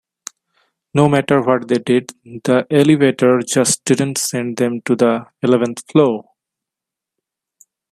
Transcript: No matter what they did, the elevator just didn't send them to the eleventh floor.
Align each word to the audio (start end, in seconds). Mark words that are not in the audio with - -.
No 0.95 1.07
matter 1.07 1.43
what 1.43 1.67
they 1.67 1.77
did, 1.77 2.11
the 2.23 2.65
elevator 2.71 3.39
just 3.47 3.85
didn't 3.85 4.17
send 4.17 4.57
them 4.57 4.81
to 4.81 4.95
the 4.95 5.27
eleventh 5.43 5.83
floor. 5.91 6.25